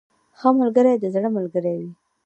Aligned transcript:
•ښه 0.39 0.49
ملګری 0.59 0.93
د 1.01 1.05
زړه 1.15 1.29
ملګری 1.37 1.73
وي. 1.79 1.91